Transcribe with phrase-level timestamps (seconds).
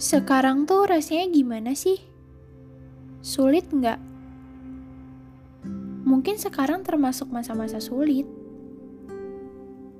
[0.00, 2.00] Sekarang tuh rasanya gimana sih?
[3.20, 4.00] Sulit nggak?
[6.08, 8.24] Mungkin sekarang termasuk masa-masa sulit.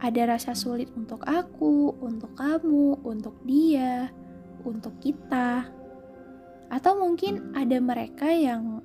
[0.01, 4.09] Ada rasa sulit untuk aku, untuk kamu, untuk dia,
[4.65, 5.69] untuk kita.
[6.73, 8.81] Atau mungkin ada mereka yang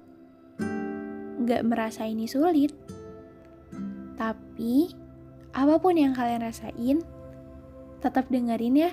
[1.39, 2.75] nggak merasa ini sulit.
[4.19, 4.91] Tapi,
[5.55, 6.99] apa pun yang kalian rasain,
[8.03, 8.91] tetap dengerin ya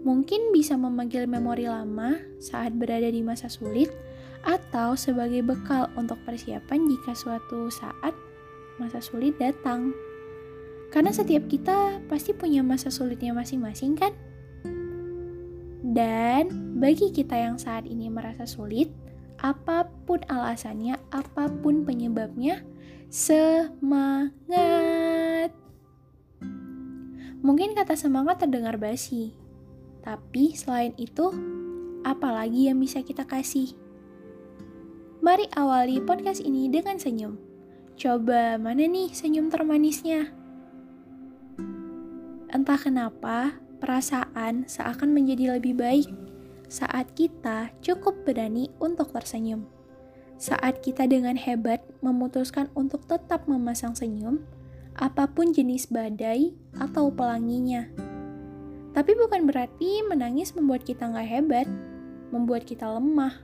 [0.00, 3.92] mungkin bisa memanggil memori lama saat berada di masa sulit,
[4.40, 8.16] atau sebagai bekal untuk persiapan jika suatu saat
[8.80, 9.92] masa sulit datang.
[10.90, 14.10] Karena setiap kita pasti punya masa sulitnya masing-masing, kan?
[15.84, 18.88] Dan bagi kita yang saat ini merasa sulit,
[19.38, 22.64] apa pun alasannya, apa pun penyebabnya,
[23.12, 24.40] semangat!
[27.40, 29.32] Mungkin kata semangat terdengar basi,
[30.10, 31.30] tapi selain itu,
[32.02, 33.78] apalagi yang bisa kita kasih?
[35.22, 37.38] Mari awali podcast ini dengan senyum.
[37.94, 40.34] Coba mana nih senyum termanisnya?
[42.50, 46.10] Entah kenapa, perasaan seakan menjadi lebih baik
[46.66, 49.62] saat kita cukup berani untuk tersenyum.
[50.42, 54.42] Saat kita dengan hebat memutuskan untuk tetap memasang senyum,
[54.98, 56.50] apa pun jenis badai
[56.82, 58.09] atau pelanginya.
[58.90, 61.66] Tapi bukan berarti menangis membuat kita nggak hebat,
[62.34, 63.38] membuat kita lemah.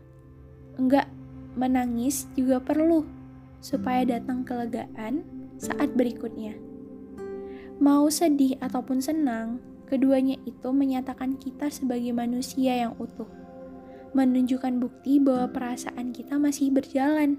[0.77, 1.07] Enggak,
[1.55, 3.07] menangis juga perlu
[3.63, 5.23] supaya datang kelegaan
[5.57, 6.55] saat berikutnya.
[7.77, 13.29] Mau sedih ataupun senang, keduanya itu menyatakan kita sebagai manusia yang utuh.
[14.17, 17.37] Menunjukkan bukti bahwa perasaan kita masih berjalan.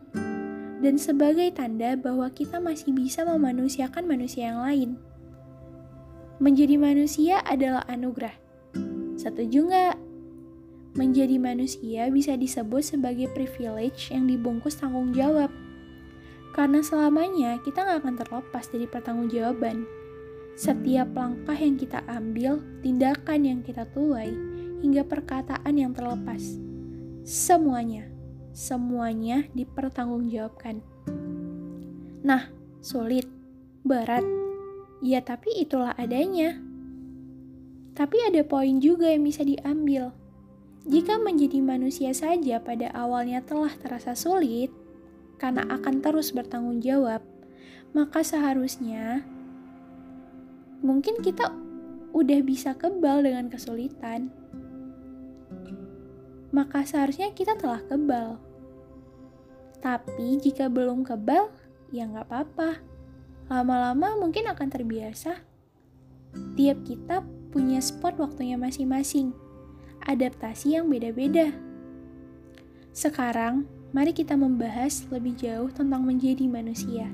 [0.77, 4.89] Dan sebagai tanda bahwa kita masih bisa memanusiakan manusia yang lain.
[6.38, 8.38] Menjadi manusia adalah anugerah.
[9.17, 9.95] Setuju nggak?
[10.93, 15.49] Menjadi manusia bisa disebut sebagai privilege yang dibungkus tanggung jawab.
[16.53, 19.81] Karena selamanya kita nggak akan terlepas dari pertanggungjawaban.
[20.53, 24.30] Setiap langkah yang kita ambil, tindakan yang kita tuai,
[24.86, 26.42] hingga perkataan yang terlepas.
[27.25, 28.14] Semuanya,
[28.54, 30.86] semuanya dipertanggungjawabkan.
[32.21, 32.45] Nah,
[32.81, 33.25] sulit,
[33.81, 34.25] berat,
[35.02, 36.58] Ya tapi itulah adanya.
[37.93, 40.13] Tapi ada poin juga yang bisa diambil.
[40.87, 44.73] Jika menjadi manusia saja pada awalnya telah terasa sulit,
[45.37, 47.21] karena akan terus bertanggung jawab,
[47.93, 49.25] maka seharusnya
[50.81, 51.53] mungkin kita
[52.13, 54.33] udah bisa kebal dengan kesulitan.
[56.49, 58.41] Maka seharusnya kita telah kebal.
[59.77, 61.53] Tapi jika belum kebal,
[61.93, 62.86] ya nggak apa-apa
[63.47, 65.39] lama-lama mungkin akan terbiasa.
[66.59, 67.23] Tiap kita
[67.55, 69.31] punya spot waktunya masing-masing,
[70.03, 71.55] adaptasi yang beda-beda.
[72.91, 73.63] Sekarang,
[73.95, 77.07] mari kita membahas lebih jauh tentang menjadi manusia.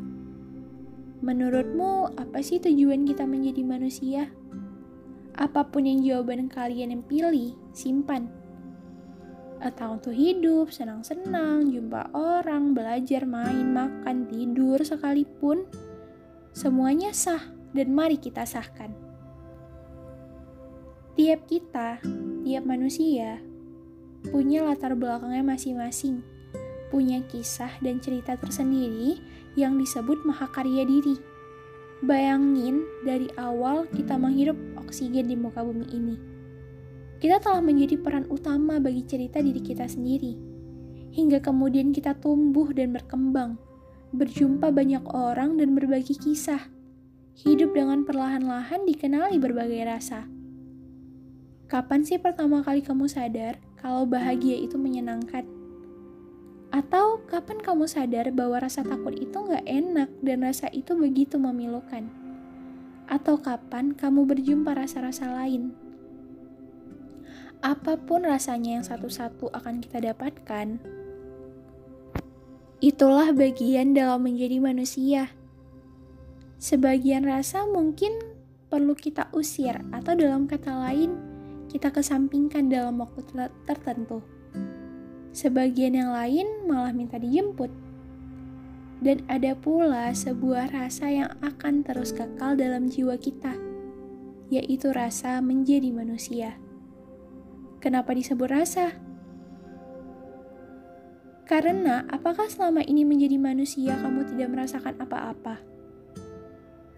[1.23, 4.27] Menurutmu, apa sih tujuan kita menjadi manusia?
[5.37, 8.27] Apa pun yang jawaban kalian yang pilih, simpan.
[9.63, 15.63] Atau untuk hidup, senang-senang, jumpa orang, belajar, main, makan, tidur sekalipun,
[16.53, 17.41] Semuanya sah
[17.73, 18.93] dan mari kita sahkan.
[21.17, 21.97] Tiap kita,
[22.45, 23.41] tiap manusia,
[24.29, 26.21] punya latar belakangnya masing-masing,
[26.93, 29.17] punya kisah dan cerita tersendiri
[29.57, 31.17] yang disebut mahakarya diri.
[32.05, 36.21] Bayangin dari awal kita menghirup oksigen di muka bumi ini.
[37.17, 40.37] Kita telah menjadi peran utama bagi cerita diri kita sendiri.
[41.17, 43.72] Hingga kemudian kita tumbuh dan berkembang
[44.13, 46.69] berjumpa banyak orang dan berbagi kisah.
[47.33, 50.29] Hidup dengan perlahan-lahan dikenali berbagai rasa.
[51.65, 55.41] Kapan sih pertama kali kamu sadar kalau bahagia itu menyenangkan?
[56.69, 62.05] Atau kapan kamu sadar bahwa rasa takut itu nggak enak dan rasa itu begitu memilukan?
[63.09, 65.73] Atau kapan kamu berjumpa rasa-rasa lain?
[67.65, 70.77] Apa pun rasanya yang satu-satu akan kita dapatkan,
[72.83, 75.31] Itulah bagian dalam menjadi manusia.
[76.59, 78.11] Sebagian rasa mungkin
[78.67, 81.15] perlu kita usir, atau dalam kata lain,
[81.71, 83.23] kita kesampingkan dalam waktu
[83.63, 84.19] tertentu.
[85.31, 87.71] Sebagian yang lain malah minta dijemput.
[88.99, 93.55] Dan ada pula sebuah rasa yang akan terus kekal dalam jiwa kita,
[94.51, 96.59] yaitu rasa menjadi manusia.
[97.79, 99.12] Kenapa disebut rasa?
[101.43, 105.59] Karena apakah selama ini menjadi manusia kamu tidak merasakan apa-apa?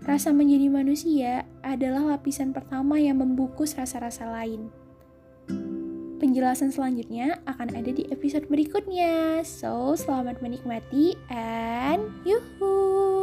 [0.05, 4.69] Rasa menjadi manusia adalah lapisan pertama yang membungkus rasa-rasa lain.
[6.21, 9.41] Penjelasan selanjutnya akan ada di episode berikutnya.
[9.41, 13.14] So, selamat menikmati and yuhuu!